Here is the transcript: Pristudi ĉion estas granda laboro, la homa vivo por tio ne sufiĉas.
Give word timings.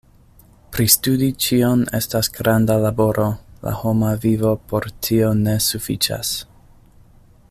Pristudi 0.75 1.27
ĉion 1.45 1.83
estas 1.97 2.29
granda 2.39 2.77
laboro, 2.85 3.27
la 3.67 3.75
homa 3.83 4.15
vivo 4.27 4.55
por 4.73 4.89
tio 5.09 5.31
ne 5.45 5.57
sufiĉas. 5.69 6.33